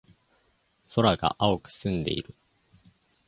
[0.95, 2.33] 空が青く澄んでいる。